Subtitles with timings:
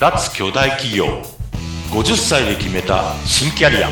[0.00, 1.06] 脱巨大企業。
[1.90, 3.88] 50歳で決めた新キャリア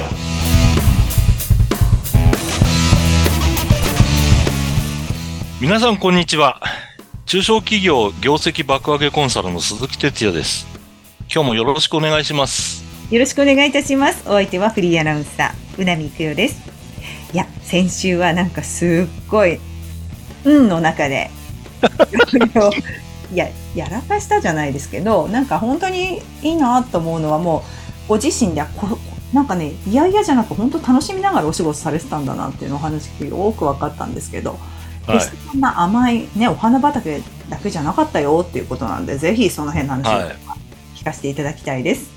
[5.60, 6.62] 皆さんこんにちは。
[7.24, 10.68] 中小企業業績爆上げコンサルの鈴木哲也です。
[11.22, 12.84] 今日もよろしくお願いします。
[13.10, 14.22] よろしくお願いいたします。
[14.28, 16.62] お相手はフリーアナウンサー、うなみくよです。
[17.32, 19.58] いや、先週はなんかすっごい、
[20.44, 21.32] 運の中で、
[23.32, 27.64] いや、やらかしたじゃないですけど、なんか本当にいいなと思うのはも
[28.06, 28.98] う、ご自身ではこ、
[29.32, 34.60] なんかね、いやいやじゃなく本当楽しみながらお仕事されてたんだなっていうのをお話聞いて多く分かったんですけど、はい
[35.06, 40.36] 決してそんな甘い、ね、お花畑だけじゃなかったよっていうことなんで、ぜひその辺の話をはい
[40.96, 42.10] 聞かせていただきたいです。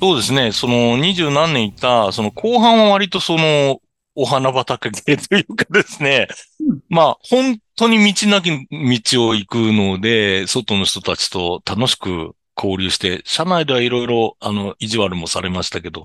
[0.00, 0.52] そうですね。
[0.52, 3.80] その二十何年いた、その後半は割とその
[4.14, 6.28] お花畑系というかですね、
[6.60, 16.04] うんまあ本当に道なき道を行くので、外の人たちと楽しく交流して、社内ではいろいろあの意地悪もされましたけど、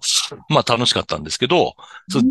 [0.50, 1.76] まあ楽しかったんですけど、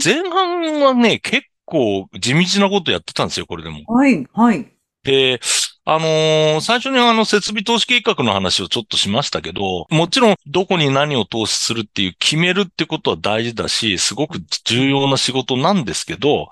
[0.02, 3.82] 前半はね、結構地道なことやってたんですよ、これでも。
[3.92, 4.72] はい、はい。
[5.04, 5.40] で、
[5.84, 16.50] あのー最初にあの設備投資計画の話をちょっとしましたけど、もちろんどこに何を投資するっていう決めるってことは大事だし、すごく重要な仕事なんですけど、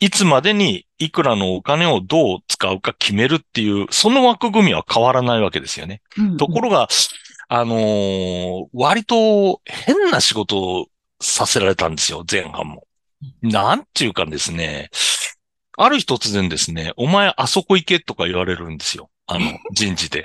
[0.00, 6.02] いつまでにいくらのお金をどう使うか決めるっていう、その枠組みは変わらないわけですよね。
[6.38, 6.88] ところが、
[7.48, 10.86] あのー割と変な仕事を
[11.20, 12.84] させられたんですよ、前半も。
[13.42, 14.90] なんていうかですね、
[15.76, 19.10] ある日突然ですね、お前あそこ行けとか言われるんですよ。
[19.26, 20.24] あの、 人事で。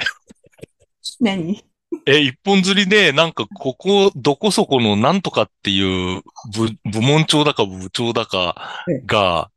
[1.19, 1.63] 何？
[2.07, 9.51] え、一本釣りで、なんかここ、どこそこのなんとかっていう部、部門長だか部長だかが、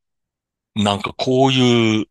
[0.76, 2.06] なんかこういう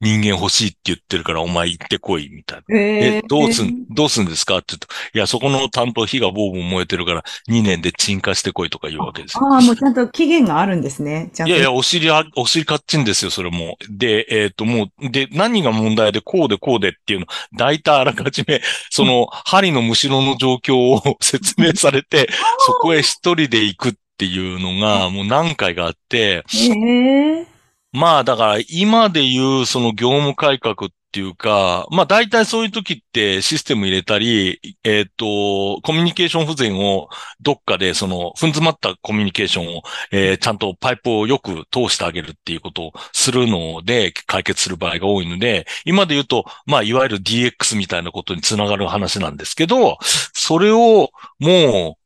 [0.00, 2.64] 人間欲しいって言ってるからお前行ってこい、みたいな。
[2.74, 9.46] え、どうすん、どうすんですかって言うと、いや、そこの担当火がボーボー燃えてるから2年で鎮火してこいとか言うわけですよ。
[9.52, 11.30] ああ、もうちゃんと期限があるんですね。
[11.34, 11.52] ちゃんと。
[11.52, 13.76] いやいや、お尻あ、お尻かっちんですよ、それも。
[13.90, 22.30] で、えっ、と、もう、で、何が問題で、こうでこうでっていうの、大体あらかじめ、 その、針のむしろの状況を説明されて、
[22.66, 27.49] そこへ一人で行くっていうのが、もう何回かあって、へえ。
[27.92, 37.08] まあ、だから、今で言う、その業務改革っていうか、まあ、大体そういう時ってシステム入れたり、えっ、と、コミュニケーション不全を
[37.40, 49.98] どっかで、その、踏ん詰まったコミュニケーションを、えーちゃんとパイプをよく通してあげるっていうことをするので、解決する場合が多いので、今で言うと、まあ、いわゆる DX みたいなことにつながる話なんですけど、
[50.32, 52.00] それを、もう、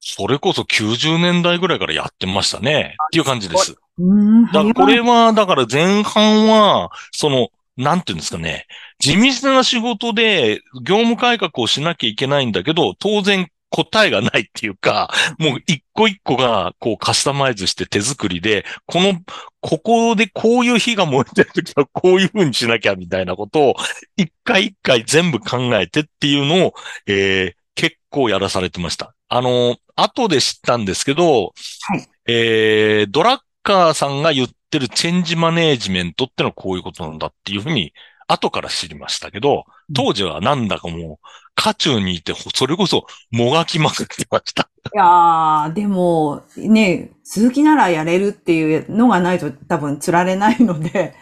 [0.00, 2.96] それこそ90年代ぐらいからやってましたね。
[3.08, 3.76] っていう感じです。
[3.98, 8.66] うん、だからこれは、だから前半は、その、なんていうんですかね、
[8.98, 19.14] 地道な仕事で業務改革をしなきゃいけないんだけど、当然答えがないっていうか、もう一個一個がこうカスタマイズして手作りで、この、
[19.60, 23.74] ここでこういう火が燃えてるときはこういう風にしなきゃみたいなことを、
[24.16, 26.74] 一回一回全部考えてっていうのを、
[27.06, 29.14] えー結構やらされてました。
[29.28, 31.52] あの、後で知ったんですけど、
[31.82, 32.08] はい。
[32.26, 37.92] えードラッカーさんが言ってるチェンジマネージメントってのはこういうことなんだっていうふうに、
[38.28, 44.68] 後から知りましたけど、当時はなんだかもう、渦中にいて、それこそ、もがきまくってました。
[44.94, 51.16] いやー、でも、ね、鈴木ならやれるっていうのがないと多分釣られないので、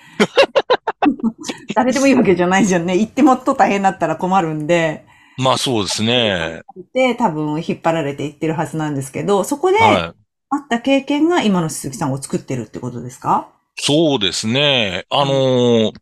[1.74, 2.94] 誰でもいいわけじゃないじゃんね。
[2.98, 5.06] 行ってもっと大変だったら困るんで、
[5.38, 6.60] まあそうですね。
[6.92, 10.23] で、多分引っ張られていってるはずなんですけど、そこではい。
[10.54, 13.48] あった経験が今の鈴木さんを作ってるってことですか？
[13.76, 15.04] そうですね。
[15.10, 15.92] あのー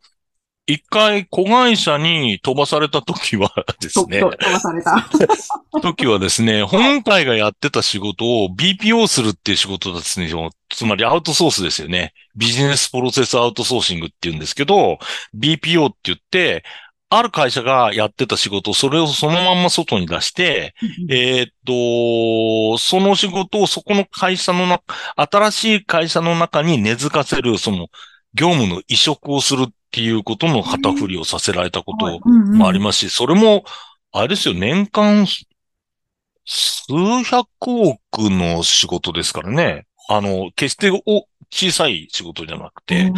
[0.69, 5.09] 一回子会社に飛ばされた時はですね飛ばされた。
[5.83, 10.33] 時はですね、本体がやってた仕事を BPO するっていう仕事ですね。
[10.69, 12.15] つまりアウトソースですよね。
[12.37, 14.99] ビジネスプロセスアウトソーシングって言うんですけど、
[15.35, 16.63] BPO って言って、
[17.15, 20.75] ある会社がやってた仕事、それをそのまんま外に出して、
[21.11, 24.83] えーっと、その仕事をそこの会社の中、
[25.17, 27.89] 新しい会社の中に根付かせる、その
[28.33, 33.65] 業務の移植をするっていうことの旗振りをさせられたこともありますし、それも、
[34.11, 35.27] あれですよ、年間
[36.47, 36.87] 数
[37.25, 38.01] 百億
[38.31, 39.87] の仕事ですからね。
[40.09, 43.13] あの、決してお小さい仕事じゃなくて、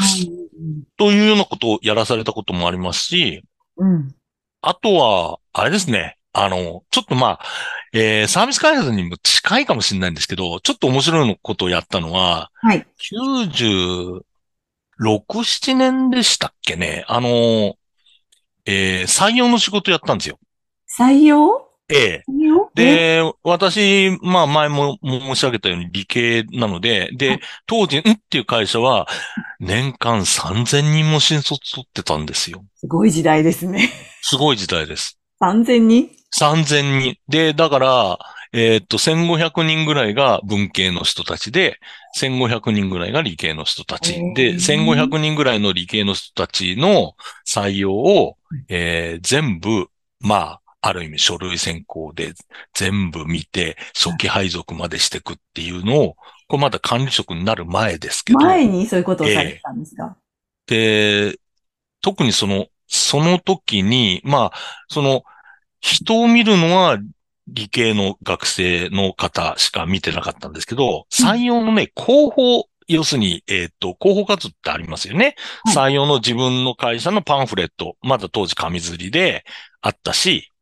[0.97, 3.45] というようなことをやらされたこともありますし、
[3.77, 3.95] うん。
[3.95, 4.15] うん。
[4.63, 6.17] あとは、あれですね。
[6.33, 7.45] あの、ちょっとまあ、
[7.93, 12.87] えーサービス開発にも近いかもしれないんですけど、ちょっと面白いことをやったのは、はい。
[12.99, 17.05] 96、7年でしたっけね。
[17.09, 17.77] あの、
[18.67, 20.39] えー採用の仕事やったんですよ。
[20.99, 21.64] 採用？
[21.89, 22.23] ええ。
[22.75, 29.07] で、私、まあ前も申し上げたように理系なので、で、当時、んっていう会社は、
[29.61, 32.65] 年間3000人も新卒取ってたんですよ。
[32.77, 33.91] すごい時代ですね。
[34.23, 35.19] すごい時代です。
[35.43, 37.17] 3000人？3000人。
[37.29, 38.19] で、だから、
[38.53, 41.79] えーっと、1500人ぐらいが文系の人たちで、
[42.17, 47.15] 1500人ぐらいが理系の人たちで、1500人ぐらいの理系の人たちの
[47.47, 48.37] 採用を、
[48.69, 49.89] えー全部、
[50.21, 52.35] まあ、ある意味書類選考で
[52.75, 56.17] 全部見て、初期配属までしていくっていうのを、
[56.47, 60.15] これまだ管理職になる前ですけど、前にそういうことをされてたんですか、
[60.67, 61.39] で、
[62.03, 65.25] 特にその、その時に、まあ、その、
[65.81, 66.99] 人を見るのは
[67.49, 75.35] 理系の学生の方しか見てなかったんですけど、採用のね、広報、要するに、えっ、と、広報活動ってありますよね。
[75.65, 79.47] は採用の自分の会社のパンフレット、まだ当時紙刷りで
[79.81, 80.54] あったし、うん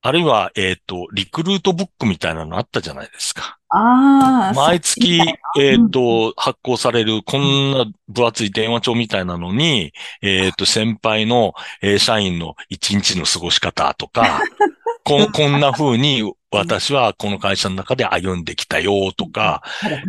[0.00, 3.58] あるいは、えっ、と、リクルートブックみたいなのあったじゃないですか。
[3.70, 5.20] ああ、毎月、
[5.58, 9.92] えうんっ、と、発行される、こんな分厚い電話帳みたいなのに、
[10.22, 11.52] えっ、と、先輩の、
[11.82, 14.40] えー社員の一日の過ごし方とか、
[15.08, 19.62] こ こんな風に私はこの会社の中で歩んできたよとか、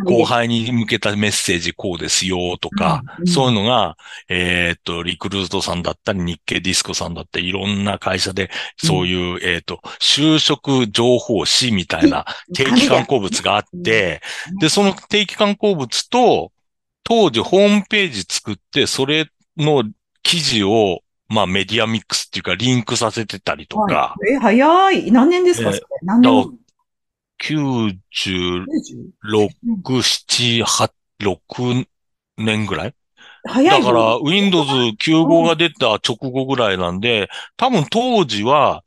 [0.05, 3.97] 後輩に向けたメッセージこうですよとか、そういうのが、
[4.29, 14.21] えっ、と、リクルートさんだったり、日経ディスコさんだったり、いろんな会社で、そういう、えっ、と、就職情報誌みたいな定期刊行物があって、
[14.61, 16.51] で、その定期刊行物と、
[17.03, 19.83] 当時ホームページ作って、それの
[20.23, 24.33] 記事を、まあメディアミックスっていうかリンクさせてたりとか、はい。
[24.33, 25.11] え、早い。
[25.11, 26.43] 何年ですか、えー何年？
[26.43, 26.49] だ
[27.41, 28.65] 96、90
[29.23, 30.91] 7、8、
[31.21, 31.85] 6
[32.37, 32.95] 年ぐらい？
[33.45, 33.81] 早い。
[33.81, 38.83] だから、Windows 95が出た直後ぐらいなんで、多分当時は、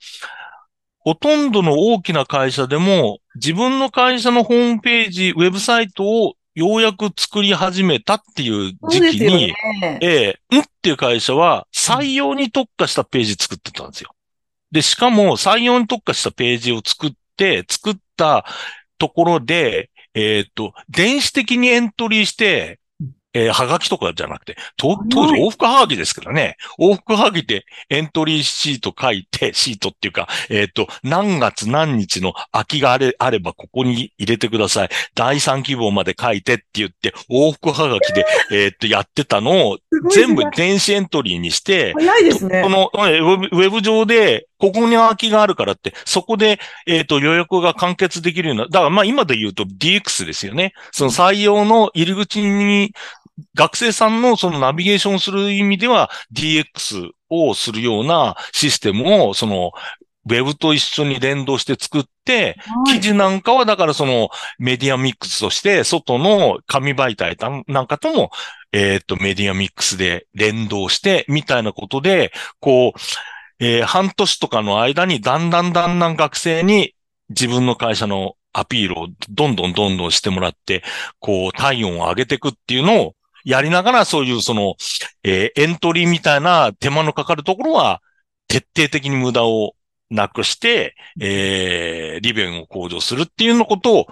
[0.99, 9.99] ほとんどの大きな会社でも、自分の会社のホームページ、ウェブサイトをようやく作り始めたっていう時期に、ね。
[10.03, 14.15] ええ、んっていう会社は採用に特化したページ作ってたんですよ。
[14.71, 18.45] で、しかも採用に特化したページを作って、作った
[18.99, 22.79] ところで、えっ、と、電子的にエントリーして、
[23.35, 26.57] えーはがきとかじゃなくて、と当時はい往復はがきですからね。
[26.79, 34.89] 往復はがきでエントリーシート書いて、 シートっていうか、えっ、と、何月何日の空きがあれあればここに入れてください。
[35.15, 39.79] 第3希望まで書いてって言って、往復はがきで、 えっと、やってたのを
[40.11, 42.69] 全部電子エントリーにして、早いですねこ。
[42.69, 50.73] の、えウェブウェブ上で、ここに空きがあるからって、そこで、えっ、と、予約が完結できるような、だからまあ今で言うと DX ですよね。
[50.93, 52.93] その採用の入り口に、
[53.55, 59.73] 学生さんのそのナビゲーションする意味では DX をするようなシステムを、その、
[60.25, 62.57] ウェブと一緒に連動して作って、
[62.87, 62.95] はい。
[62.95, 64.29] 記事なんかはだからその
[64.59, 67.37] メディアミックスとして、外の紙媒体
[67.67, 68.31] なんかとも、
[68.73, 73.01] えっ、と、メディアミックスで連動して、みたいなことで、こう、
[73.59, 76.95] えー半年とかの間にだんだんだんだん学生に
[77.29, 80.83] 自分の会社のアピールをどんどんどんどんしてもらって、
[81.21, 84.77] こう、体温を上げていくっていうのをやりながら、そういうその、
[85.25, 88.01] えーエントリーみたいな手間のかかるところは、
[88.49, 89.75] 徹底的に無駄を
[90.11, 94.07] なくして、えー、利便を向上するっていうのことを、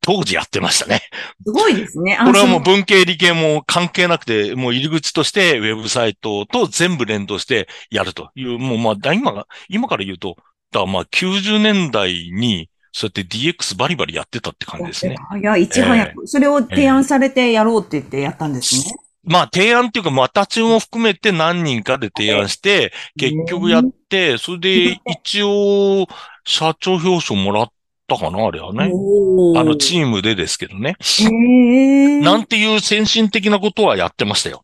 [0.00, 1.02] 当時やってましたね。
[1.44, 2.16] すごいですね。
[2.24, 10.36] これはもうあ文系理系も関係なくて、もう入り口としてウェブサイトと全部連動してやるという、もうまあ、だ今が、今から言うと、
[10.70, 15.16] だまあ90年代にそうやって DX バリバリやってたって感じですね。
[15.28, 16.26] 早い、いち早く。
[16.26, 18.94] それを提案されてやろうって言ってやったんですね。
[19.24, 26.06] まあ提案っていうか、私も含めて何人かで提案して、結局やって、それで一応
[26.44, 27.68] 社長表彰もらっ
[28.06, 28.84] たかな、あれはね。
[28.84, 28.88] あ
[29.64, 30.96] のチームでですけどね。
[32.22, 34.62] なんていう先進的なことはやってましたよ。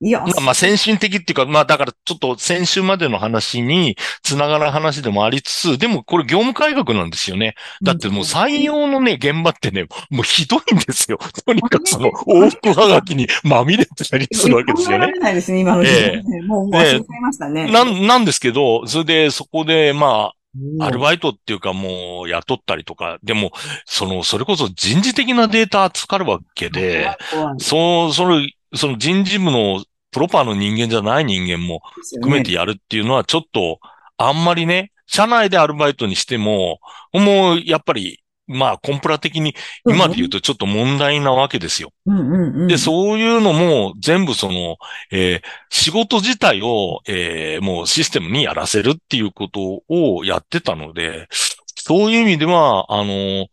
[0.00, 7.54] いや、まあまあ先進的っていうか、まあだからちょっと先週までの話につながる話でもありつつ、でもこれ業務改革なんですよね。
[7.82, 11.18] だってもう採用のね、現場ってね、もうひどいんですよ。
[11.46, 15.12] とにかくその往復はがきにまみれてたりするわけですよね。
[15.12, 16.42] ないですね、今の時代ね。
[16.42, 17.70] もう忘れちゃいましたね。
[17.70, 23.52] なん、なんですけど、それでそこでまうんあ、アルバイトっていうかもう雇ったりとか、でも、
[23.86, 27.16] その、それこそ人事的なデータ扱うわけで、
[27.58, 31.80] そう、それ、その人事部のプロパーの人間じゃない人間も
[32.14, 32.56] 含めてね。
[32.56, 33.80] やるっていうのはちょっと、
[34.16, 36.80] あんまりね、社内でアルバイトにしても、
[37.12, 39.54] もうやっぱりまあ、コンプラ的に
[39.86, 41.92] 今で言うとちょっと問題なわけですよ。
[42.68, 44.76] で、そういうのも全部その、
[45.10, 53.48] えー仕事自体を、えーもうシステムにやらせるっていうことをやってたので、そういう意味では、あの、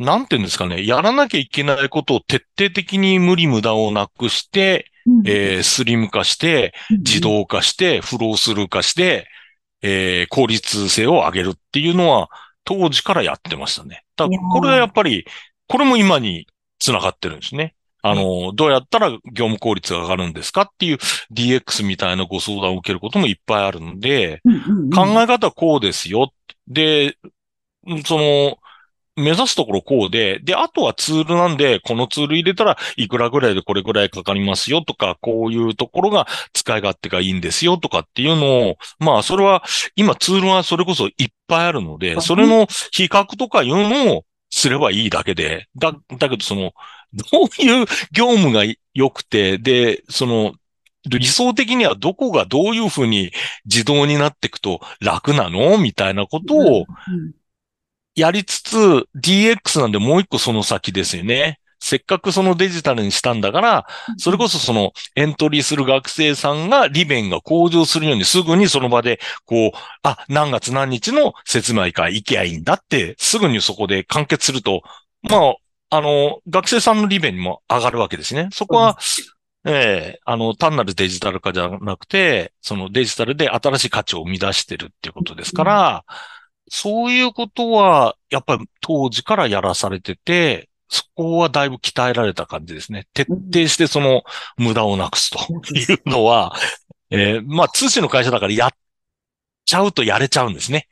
[0.00, 9.28] なんていうんですかね、やらなきゃいけないことを徹底的に無理無駄をなくして、うん、えースリム化して、自動化して、フロースルー化して、
[9.82, 12.30] えー効率性を上げるっていうのは、
[12.64, 14.04] 当時からやってましたね。
[14.16, 15.26] だいやーこれはやっぱり、
[15.68, 16.46] これも今に
[16.78, 17.74] 繋がってるんですね。
[18.02, 20.98] あの、どうやったら業務効率が上がるんですかっていう
[21.30, 24.40] DX みたいなご相談を受けることもいっぱいあるので、
[24.94, 26.32] 考え方はこうですよ。
[26.66, 27.18] で、
[27.86, 28.56] うんその、
[29.20, 39.62] 目指すところこうで、で、あとはツールなんで、このツール入れたらいくらぐらいでこれぐらいかかりますよとか、こういうところが使い勝手がいいんですよとかっていうのを、まあ、それは、
[39.96, 46.72] 今ツールはそれこそいっぱいあるので、それの比較とかいうのをすればいいだけで、だ、だけどその、
[47.12, 50.54] どういう業務が良くて、で、その、
[51.06, 53.32] 理想的にはどこがどういうふうに
[53.64, 55.78] 自動になっていくと楽なの？
[55.78, 57.39] みたいなことをうん
[58.20, 58.76] やりつつ、
[59.16, 61.58] DX なんでもう一個その先ですよね。
[61.80, 63.86] せっかくそのデジタルにしたんだから、
[64.18, 69.70] それこそそのエントリーする学生さんが利便が向上するようにすぐにその場で、こう、
[70.02, 74.82] あ、何月何日の説明会行けばいいんだって、すぐにそこで完結すると、
[75.22, 75.54] まあ、
[75.96, 78.48] あの、学生さんの利便にも上がるわけですね。
[78.52, 78.98] そこは、
[79.64, 86.04] ええあの、単なるデジタル化じゃなくて、そのデジタルで新しい価値を生み出してるっていうことですから、
[86.70, 93.06] そういうことは、やっぱり当時からやらされてて、そこはだいぶ鍛えられた感じですね。
[93.12, 94.22] 徹底してその
[94.56, 95.38] 無駄をなくすと
[95.74, 96.54] いうのは、
[97.10, 98.70] えーまあ通信の会社だからやっ
[99.64, 100.88] ちゃうとやれちゃうんですね。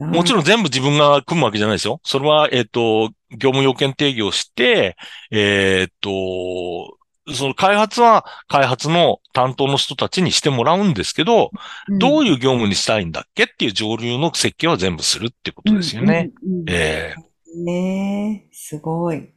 [0.00, 2.00] もちろん全部自分が組むわけじゃないですよ。
[2.02, 4.96] それは、えっ、と、業務要件定義をして、
[5.30, 6.98] えっ、と、
[7.32, 11.50] その開発は開発の担当の人たちにしてもらうんですけど、
[11.88, 16.32] どういいう業務にしたいんだっけっていう上流の設計は全部するってことですよね。。
[16.42, 17.14] うんうんうんえ
[17.56, 19.32] ねえ、すごい。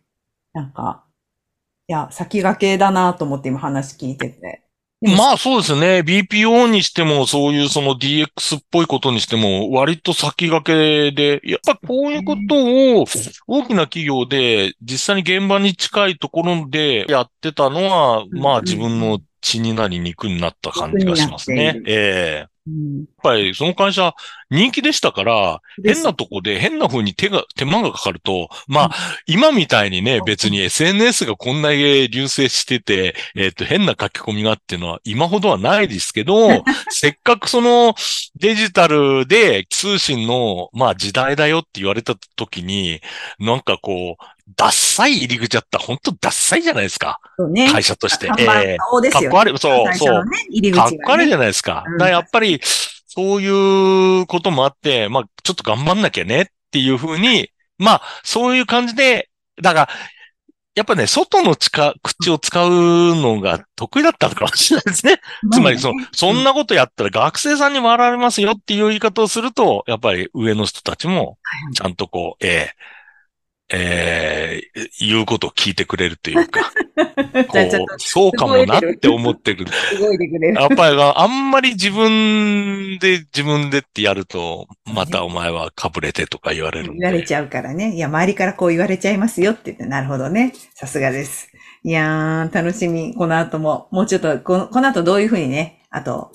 [0.53, 1.05] なんか、
[1.87, 4.66] いや、先駆けだなと思って今話聞いてて。
[5.05, 5.99] えまあそうですね。
[5.99, 13.05] BPO にしても、そういうその DX っぽいことにしても、割と先駆けで、やっぱこういうことを
[13.47, 18.39] 大きな企業で実際に現場に近いところでやってたのは、うん。
[18.39, 21.79] まあ自分の血になり肉になった感じがしますね。
[21.85, 22.97] ええうん。
[22.99, 24.13] やっぱりその会社
[24.49, 28.91] 人気でしたから、変なとこで変な風に手が、手間がかかると、まあ、
[29.25, 37.95] 今みたいにね、別に SNS がこんなに流星してて、えっ、と、変な書き込みがっていうのは今ほどはないですけど、 せっかくその
[38.35, 43.01] デジタルで通信の、まあ時代だよって言われた時に、
[43.39, 47.19] なんかこう、ダッサい入り口だったら本当ダッサいじゃないですか。
[47.37, 47.69] そうね。
[47.71, 48.27] 会社として。
[48.39, 49.27] ええ顔ですよね。
[49.27, 49.57] かっこ悪い。
[49.57, 50.23] そう、そう。
[50.73, 51.83] かっこ悪いじゃないですか。
[51.87, 59.29] うんだやっぱり、そういうこともあって、まあ、ちょっと頑張んなきゃねっていうふうに、まあ、そういう感じで、
[59.61, 59.89] だから、
[60.75, 65.19] やっぱね、外の力口を使うのが得意だったのかもしれないですね。
[65.51, 71.39] つまり、その、そんなことやったら学生さんにも笑われますよっていう言い方をすると、やっぱり上の人たちも、
[71.73, 72.75] ちゃんとこう、ええ
[73.69, 76.71] ええ言うことを聞いてくれるというか、
[77.49, 79.65] こう、そうかもなって思ってる。
[79.65, 80.55] と動いてくれる。
[80.55, 86.93] やっぱりあんまり自分で自分でってやると、またお前はかぶれてとか言われる。
[86.93, 87.93] 言われちゃうからね。
[87.93, 90.53] いや、周りからこう言われちゃいますよって言って、なるほどね。
[90.73, 91.49] さすがです。
[91.83, 93.13] いやー、楽しみ。
[93.15, 96.31] この後も、もうちょっと、このこの後どういうふうにね、あと、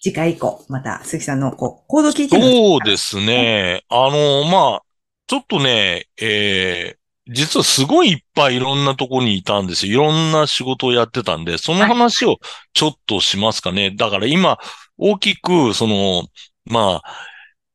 [0.00, 3.84] 次回以降、また、鈴木さんの、こう、コード聞いてそうですね。
[3.88, 4.82] あの、まあ、
[5.28, 6.98] ちょっとね、えー
[7.30, 9.92] 実はすごいいっぱいいろんなとこにいたんですよ。
[9.92, 12.38] いろんな仕事をやってたんで、その話を
[12.72, 13.90] ちょっとしますかね。
[13.90, 14.58] だから今、
[14.96, 16.22] 大きく、その、
[16.64, 17.16] まあ、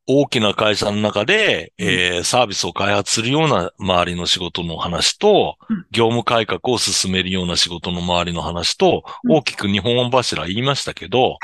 [0.08, 9.36] 大きな会社の中で、えーサービスを開発するような周りの仕事の話とうん、業務改革を進めるような仕事の周りの話と、うん。
[9.38, 11.36] 大きく日本柱言いましたけど、は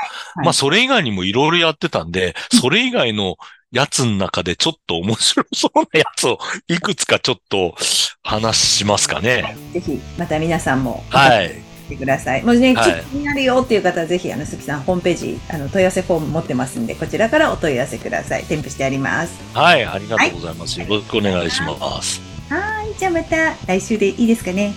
[0.42, 0.44] い。
[0.46, 3.36] まあそれ以外にもいろいろやってたんで、それ以外の
[3.72, 7.74] やつの中でちょっと面白そうなやつをいくつかちょっと
[8.22, 9.56] 話しますかね。
[9.72, 11.70] ぜひ、また皆さんも、はい。
[11.90, 12.42] てください。
[12.42, 18.44] もしね、はいちょっと気になるよっていう方は、ぜひ、あの、鈴木さん、ホームページ、あの、問い合わせフォーム持ってますんで、こちらからお問い合わせください。
[18.44, 19.38] 添付してあります。
[19.52, 20.80] はい、ありがとうございます。
[20.80, 22.22] よろしくお願いします。
[22.48, 24.72] はい、じゃあまた、来週でいいですかね。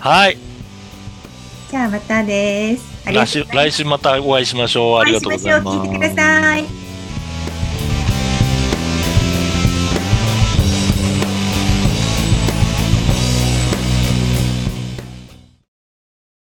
[0.00, 0.38] はい。
[1.70, 2.84] じゃあまたです。
[3.04, 4.98] 来週、来週またお会いしましょう。
[5.00, 5.78] ありがとうございます。
[5.78, 6.77] 聞いてください。